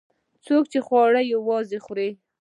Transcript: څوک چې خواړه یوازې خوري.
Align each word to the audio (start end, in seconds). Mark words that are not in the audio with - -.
څوک 0.45 0.63
چې 0.71 0.79
خواړه 0.85 1.21
یوازې 1.33 1.77
خوري. 1.85 2.09